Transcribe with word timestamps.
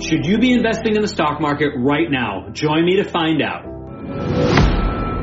Should 0.00 0.26
you 0.26 0.38
be 0.38 0.52
investing 0.52 0.94
in 0.94 1.02
the 1.02 1.08
stock 1.08 1.40
market 1.40 1.72
right 1.76 2.08
now? 2.08 2.50
Join 2.52 2.84
me 2.84 2.96
to 2.96 3.04
find 3.04 3.42
out. 3.42 3.64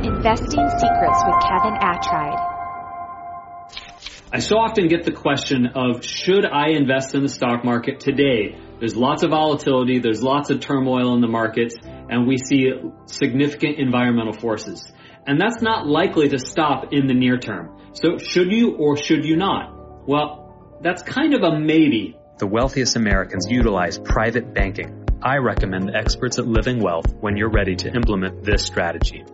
Investing 0.03 0.67
Secrets 0.67 1.23
with 1.25 1.39
Kevin 1.47 1.75
Attride. 1.79 2.39
I 4.33 4.39
so 4.39 4.57
often 4.57 4.89
get 4.89 5.05
the 5.05 5.13
question 5.13 5.67
of 5.75 6.03
should 6.03 6.45
I 6.45 6.71
invest 6.71 7.15
in 7.15 7.23
the 7.23 7.29
stock 7.29 7.63
market 7.63 8.01
today? 8.01 8.57
There's 8.79 8.97
lots 8.97 9.23
of 9.23 9.29
volatility, 9.29 9.99
there's 9.99 10.21
lots 10.21 10.49
of 10.49 10.59
turmoil 10.59 11.13
in 11.15 11.21
the 11.21 11.29
markets, 11.29 11.75
and 11.81 12.27
we 12.27 12.37
see 12.37 12.69
significant 13.05 13.79
environmental 13.79 14.33
forces. 14.33 14.91
And 15.25 15.39
that's 15.39 15.61
not 15.61 15.87
likely 15.87 16.27
to 16.29 16.37
stop 16.37 16.91
in 16.91 17.07
the 17.07 17.13
near 17.13 17.37
term. 17.37 17.77
So 17.93 18.17
should 18.17 18.51
you 18.51 18.75
or 18.75 18.97
should 18.97 19.23
you 19.23 19.37
not? 19.37 20.05
Well, 20.05 20.79
that's 20.81 21.01
kind 21.01 21.33
of 21.33 21.43
a 21.43 21.57
maybe. 21.57 22.18
The 22.39 22.47
wealthiest 22.47 22.95
Americans 22.95 23.47
utilize 23.49 23.99
private 23.99 24.53
banking. 24.53 25.03
I 25.21 25.39
recommend 25.39 25.93
experts 25.93 26.39
at 26.39 26.47
Living 26.47 26.79
Wealth 26.79 27.13
when 27.19 27.35
you're 27.35 27.51
ready 27.51 27.75
to 27.75 27.93
implement 27.93 28.45
this 28.45 28.63
strategy. 28.63 29.25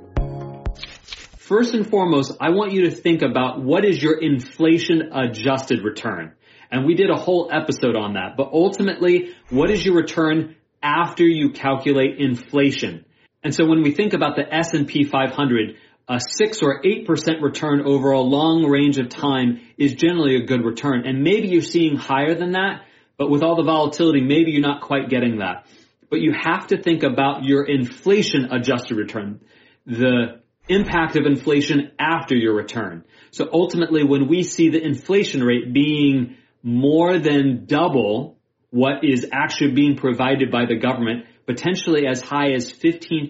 First 1.37 1.75
and 1.75 1.87
foremost, 1.87 2.35
I 2.41 2.49
want 2.49 2.71
you 2.71 2.89
to 2.89 2.89
think 2.89 3.21
about 3.21 3.61
what 3.61 3.85
is 3.85 4.01
your 4.01 4.19
inflation 4.19 5.11
adjusted 5.13 5.83
return. 5.83 6.33
And 6.71 6.83
we 6.83 6.95
did 6.95 7.11
a 7.11 7.15
whole 7.15 7.51
episode 7.53 7.95
on 7.95 8.15
that. 8.15 8.37
But 8.37 8.49
ultimately, 8.51 9.35
what 9.51 9.69
is 9.69 9.85
your 9.85 9.93
return 9.93 10.55
after 10.81 11.23
you 11.23 11.51
calculate 11.51 12.17
inflation? 12.17 13.05
And 13.43 13.53
so 13.53 13.67
when 13.67 13.83
we 13.83 13.91
think 13.91 14.13
about 14.13 14.35
the 14.35 14.51
S&P 14.51 15.03
500, 15.03 15.75
a 16.07 16.19
6 16.19 16.63
or 16.63 16.81
8% 16.81 17.41
return 17.43 17.81
over 17.85 18.09
a 18.09 18.19
long 18.21 18.65
range 18.65 18.97
of 18.97 19.09
time 19.09 19.61
is 19.77 19.93
generally 19.93 20.37
a 20.37 20.47
good 20.47 20.65
return. 20.65 21.05
And 21.05 21.21
maybe 21.21 21.49
you're 21.49 21.61
seeing 21.61 21.97
higher 21.97 22.33
than 22.33 22.53
that, 22.53 22.81
but 23.17 23.29
with 23.29 23.43
all 23.43 23.55
the 23.55 23.63
volatility, 23.63 24.21
maybe 24.21 24.51
you're 24.51 24.61
not 24.61 24.81
quite 24.81 25.09
getting 25.09 25.39
that. 25.39 25.65
But 26.09 26.21
you 26.21 26.33
have 26.33 26.67
to 26.67 26.81
think 26.81 27.03
about 27.03 27.43
your 27.43 27.63
inflation 27.65 28.51
adjusted 28.51 28.95
return. 28.95 29.41
The 29.85 30.41
impact 30.67 31.15
of 31.15 31.25
inflation 31.25 31.91
after 31.99 32.35
your 32.35 32.55
return. 32.55 33.03
So 33.31 33.49
ultimately, 33.51 34.03
when 34.03 34.27
we 34.27 34.43
see 34.43 34.69
the 34.69 34.83
inflation 34.83 35.43
rate 35.43 35.73
being 35.73 36.37
more 36.63 37.19
than 37.19 37.65
double 37.65 38.37
what 38.71 39.03
is 39.03 39.27
actually 39.31 39.71
being 39.71 39.95
provided 39.95 40.51
by 40.51 40.65
the 40.65 40.75
government, 40.75 41.25
potentially 41.45 42.07
as 42.07 42.21
high 42.21 42.51
as 42.51 42.71
15%, 42.71 43.29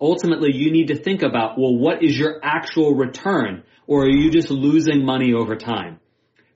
ultimately 0.00 0.54
you 0.54 0.70
need 0.70 0.88
to 0.88 0.96
think 0.96 1.22
about, 1.22 1.58
well, 1.58 1.74
what 1.76 2.02
is 2.02 2.18
your 2.18 2.38
actual 2.42 2.94
return? 2.94 3.64
Or 3.86 4.04
are 4.04 4.10
you 4.10 4.30
just 4.30 4.50
losing 4.50 5.04
money 5.04 5.32
over 5.32 5.56
time? 5.56 5.98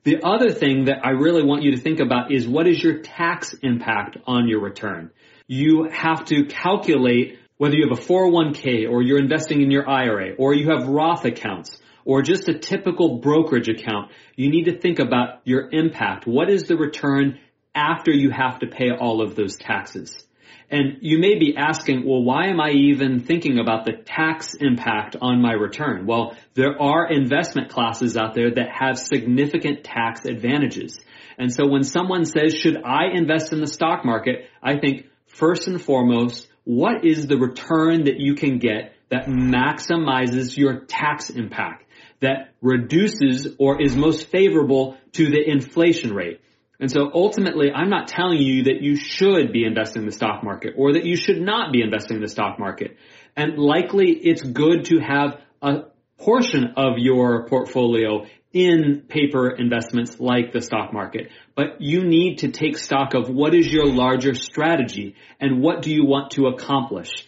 The 0.03 0.23
other 0.23 0.51
thing 0.51 0.85
that 0.85 1.05
I 1.05 1.11
really 1.11 1.43
want 1.43 1.63
you 1.63 1.71
to 1.71 1.77
think 1.77 1.99
about 1.99 2.31
is 2.31 2.47
what 2.47 2.67
is 2.67 2.81
your 2.81 2.99
tax 2.99 3.53
impact 3.61 4.17
on 4.25 4.47
your 4.47 4.61
return? 4.61 5.11
You 5.47 5.89
have 5.91 6.25
to 6.25 6.45
calculate 6.45 7.39
whether 7.57 7.75
you 7.75 7.89
have 7.89 7.99
a 7.99 8.01
401k 8.01 8.89
or 8.89 9.01
you're 9.01 9.19
investing 9.19 9.61
in 9.61 9.69
your 9.69 9.89
IRA 9.89 10.35
or 10.37 10.53
you 10.53 10.69
have 10.69 10.87
Roth 10.87 11.25
accounts 11.25 11.81
or 12.05 12.21
just 12.21 12.47
a 12.47 12.57
typical 12.57 13.17
brokerage 13.17 13.67
account, 13.67 14.11
you 14.35 14.49
need 14.49 14.65
to 14.65 14.79
think 14.79 14.99
about 14.99 15.41
your 15.43 15.69
impact. 15.69 16.25
What 16.25 16.49
is 16.49 16.63
the 16.63 16.77
return 16.77 17.39
after 17.75 18.11
you 18.11 18.31
have 18.31 18.59
to 18.59 18.67
pay 18.67 18.91
all 18.91 19.21
of 19.21 19.35
those 19.35 19.57
taxes? 19.57 20.25
And 20.71 20.97
you 21.01 21.17
may 21.17 21.37
be 21.37 21.55
asking, 21.57 22.05
well, 22.05 22.23
why 22.23 22.47
am 22.47 22.59
I 22.61 22.69
even 22.69 23.21
thinking 23.21 23.57
about 23.57 23.85
the 23.85 23.93
tax 23.93 24.53
impact 24.53 25.15
on 25.19 25.41
my 25.41 25.53
return? 25.53 26.05
Well, 26.05 26.35
there 26.53 26.79
are 26.79 27.11
investment 27.11 27.69
classes 27.69 28.15
out 28.15 28.35
there 28.35 28.51
that 28.51 28.69
have 28.69 28.99
significant 28.99 29.83
tax 29.83 30.25
advantages. 30.25 30.99
And 31.39 31.51
so 31.51 31.67
when 31.67 31.83
someone 31.83 32.25
says, 32.25 32.53
should 32.53 32.83
I 32.83 33.05
invest 33.13 33.51
in 33.51 33.61
the 33.61 33.67
stock 33.67 34.05
market? 34.05 34.47
I 34.61 34.77
think 34.77 35.07
first 35.25 35.67
and 35.67 35.81
foremost, 35.81 36.47
what 36.65 37.03
is 37.03 37.25
the 37.25 37.37
return 37.37 38.03
that 38.03 38.19
you 38.19 38.35
can 38.35 38.59
get 38.59 38.93
that 39.09 39.25
maximizes 39.25 40.55
your 40.55 40.81
tax 40.81 41.31
impact, 41.31 41.85
that 42.19 42.53
reduces 42.61 43.55
or 43.57 43.81
is 43.81 43.95
most 43.95 44.27
favorable 44.27 44.97
to 45.13 45.29
the 45.29 45.49
inflation 45.49 46.13
rate? 46.13 46.41
And 46.79 46.89
so 46.89 47.11
ultimately, 47.13 47.71
I'm 47.71 47.89
not 47.89 48.07
telling 48.07 48.37
you 48.37 48.63
that 48.63 48.81
you 48.81 48.95
should 48.95 49.51
be 49.51 49.65
investing 49.65 50.03
in 50.03 50.05
the 50.05 50.13
stock 50.13 50.43
market 50.43 50.75
or 50.77 50.93
that 50.93 51.05
you 51.05 51.17
should 51.17 51.41
not 51.41 51.73
be 51.73 51.81
investing 51.81 52.17
in 52.17 52.21
the 52.21 52.29
stock 52.29 52.57
market. 52.57 52.95
And 53.35 53.57
likely 53.57 54.11
it's 54.11 54.41
good 54.41 54.85
to 54.85 54.99
have 54.99 55.41
a 55.61 55.83
portion 56.17 56.73
of 56.77 56.97
your 56.97 57.47
portfolio 57.47 58.25
in 58.51 59.03
paper 59.07 59.49
investments 59.49 60.19
like 60.19 60.51
the 60.53 60.61
stock 60.61 60.91
market. 60.93 61.29
But 61.55 61.81
you 61.81 62.03
need 62.03 62.39
to 62.39 62.51
take 62.51 62.77
stock 62.77 63.13
of 63.13 63.29
what 63.29 63.53
is 63.53 63.71
your 63.71 63.85
larger 63.85 64.33
strategy 64.33 65.15
and 65.39 65.61
what 65.61 65.81
do 65.81 65.93
you 65.93 66.05
want 66.05 66.31
to 66.31 66.47
accomplish. 66.47 67.25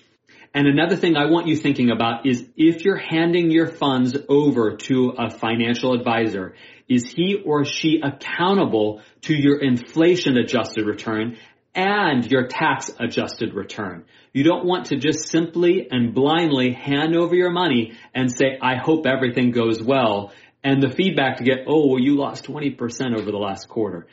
And 0.53 0.67
another 0.67 0.97
thing 0.97 1.15
I 1.15 1.27
want 1.27 1.47
you 1.47 1.55
thinking 1.55 1.91
about 1.91 2.25
is 2.25 2.45
if 2.57 2.83
you're 2.83 2.97
handing 2.97 3.51
your 3.51 3.67
funds 3.67 4.17
over 4.27 4.75
to 4.75 5.13
a 5.17 5.29
financial 5.29 5.93
advisor, 5.93 6.55
is 6.89 7.09
he 7.09 7.41
or 7.45 7.63
she 7.63 8.01
accountable 8.03 9.01
to 9.21 9.33
your 9.33 9.61
inflation 9.61 10.37
adjusted 10.37 10.85
return 10.85 11.37
and 11.73 12.29
your 12.29 12.47
tax 12.47 12.91
adjusted 12.99 13.53
return? 13.53 14.03
You 14.33 14.43
don't 14.43 14.65
want 14.65 14.87
to 14.87 14.97
just 14.97 15.29
simply 15.29 15.87
and 15.89 16.13
blindly 16.13 16.73
hand 16.73 17.15
over 17.15 17.33
your 17.33 17.51
money 17.51 17.93
and 18.13 18.29
say, 18.29 18.57
I 18.61 18.75
hope 18.75 19.05
everything 19.05 19.51
goes 19.51 19.81
well 19.81 20.33
and 20.63 20.83
the 20.83 20.89
feedback 20.89 21.37
to 21.37 21.43
get, 21.43 21.59
oh, 21.67 21.87
well, 21.87 21.99
you 21.99 22.17
lost 22.17 22.45
20% 22.45 22.77
over 23.17 23.31
the 23.31 23.37
last 23.37 23.67
quarter. 23.67 24.07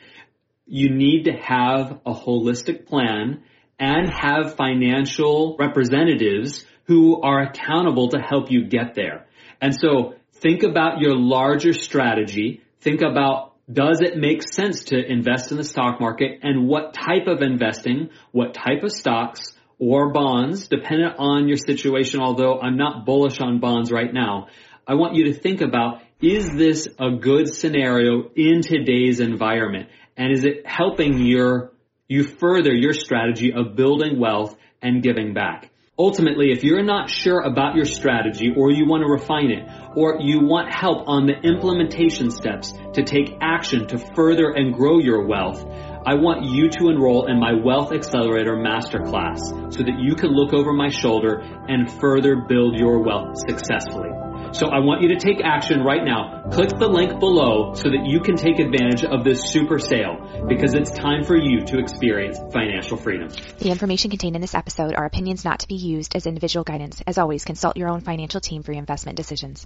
You 0.65 0.89
need 0.89 1.25
to 1.25 1.33
have 1.33 1.99
a 2.05 2.13
holistic 2.13 2.85
plan 2.85 3.43
and 3.79 4.09
have 4.09 4.55
financial 4.55 5.55
representatives 5.57 6.65
who 6.83 7.21
are 7.21 7.41
accountable 7.41 8.09
to 8.09 8.19
help 8.19 8.51
you 8.51 8.65
get 8.65 8.95
there. 8.95 9.27
And 9.61 9.75
so 9.79 10.15
think 10.33 10.63
about 10.63 10.99
your 10.99 11.15
larger 11.15 11.73
strategy. 11.73 12.61
Think 12.81 13.01
about 13.01 13.53
does 13.71 14.01
it 14.01 14.17
make 14.17 14.41
sense 14.41 14.85
to 14.85 14.97
invest 14.97 15.51
in 15.51 15.57
the 15.57 15.63
stock 15.63 15.99
market 16.01 16.39
and 16.41 16.67
what 16.67 16.93
type 16.93 17.27
of 17.27 17.41
investing, 17.41 18.09
what 18.31 18.55
type 18.55 18.83
of 18.83 18.91
stocks 18.91 19.53
or 19.77 20.11
bonds, 20.11 20.67
dependent 20.67 21.15
on 21.19 21.47
your 21.47 21.57
situation, 21.57 22.19
although 22.19 22.59
I'm 22.59 22.77
not 22.77 23.05
bullish 23.05 23.39
on 23.39 23.59
bonds 23.59 23.91
right 23.91 24.13
now. 24.13 24.47
I 24.87 24.95
want 24.95 25.15
you 25.15 25.25
to 25.25 25.33
think 25.33 25.61
about 25.61 26.01
is 26.19 26.49
this 26.49 26.87
a 26.99 27.11
good 27.11 27.53
scenario 27.53 28.29
in 28.35 28.61
today's 28.61 29.19
environment? 29.19 29.87
And 30.17 30.33
is 30.33 30.43
it 30.43 30.65
helping 30.65 31.19
your, 31.19 31.71
you 32.09 32.23
further 32.23 32.73
your 32.73 32.91
strategy 32.91 33.53
of 33.53 33.75
building 33.75 34.19
wealth 34.19 34.57
and 34.81 35.03
giving 35.03 35.33
back? 35.33 35.69
Ultimately, 35.97 36.51
if 36.51 36.63
you're 36.63 36.81
not 36.81 37.09
sure 37.09 37.41
about 37.41 37.75
your 37.75 37.85
strategy 37.85 38.51
or 38.55 38.71
you 38.71 38.87
want 38.87 39.03
to 39.03 39.11
refine 39.11 39.51
it 39.51 39.69
or 39.95 40.17
you 40.19 40.39
want 40.39 40.73
help 40.73 41.07
on 41.07 41.27
the 41.27 41.33
implementation 41.33 42.31
steps 42.31 42.73
to 42.93 43.03
take 43.03 43.37
action 43.41 43.85
to 43.87 43.99
further 44.15 44.49
and 44.49 44.73
grow 44.73 44.97
your 44.97 45.27
wealth, 45.27 45.63
I 46.05 46.15
want 46.15 46.45
you 46.45 46.69
to 46.69 46.89
enroll 46.89 47.27
in 47.27 47.39
my 47.39 47.53
Wealth 47.53 47.91
Accelerator 47.91 48.55
Masterclass 48.55 49.73
so 49.73 49.83
that 49.83 49.99
you 49.99 50.15
can 50.15 50.31
look 50.31 50.53
over 50.53 50.73
my 50.73 50.89
shoulder 50.89 51.41
and 51.67 51.91
further 51.99 52.37
build 52.47 52.79
your 52.79 53.03
wealth 53.03 53.35
successfully. 53.47 54.28
So 54.51 54.67
I 54.67 54.79
want 54.79 55.01
you 55.01 55.09
to 55.09 55.17
take 55.17 55.41
action 55.43 55.83
right 55.83 56.03
now. 56.03 56.49
Click 56.51 56.69
the 56.69 56.87
link 56.87 57.19
below 57.19 57.73
so 57.75 57.89
that 57.89 58.05
you 58.05 58.19
can 58.19 58.35
take 58.35 58.59
advantage 58.59 59.03
of 59.03 59.23
this 59.23 59.51
super 59.51 59.79
sale 59.79 60.45
because 60.47 60.73
it's 60.73 60.91
time 60.91 61.23
for 61.23 61.37
you 61.37 61.65
to 61.65 61.79
experience 61.79 62.37
financial 62.51 62.97
freedom. 62.97 63.29
The 63.59 63.69
information 63.69 64.09
contained 64.09 64.35
in 64.35 64.41
this 64.41 64.55
episode 64.55 64.95
are 64.95 65.05
opinions 65.05 65.45
not 65.45 65.59
to 65.59 65.67
be 65.67 65.75
used 65.75 66.15
as 66.15 66.25
individual 66.25 66.63
guidance. 66.63 67.01
As 67.05 67.17
always, 67.17 67.43
consult 67.45 67.77
your 67.77 67.89
own 67.89 68.01
financial 68.01 68.41
team 68.41 68.63
for 68.63 68.71
your 68.71 68.79
investment 68.79 69.17
decisions. 69.17 69.57